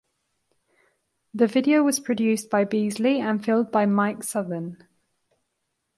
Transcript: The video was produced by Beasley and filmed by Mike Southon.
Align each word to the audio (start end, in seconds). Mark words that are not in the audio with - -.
The 1.31 1.45
video 1.45 1.83
was 1.83 1.99
produced 1.99 2.49
by 2.49 2.63
Beasley 2.63 3.19
and 3.21 3.45
filmed 3.45 3.69
by 3.69 3.85
Mike 3.85 4.23
Southon. 4.23 4.81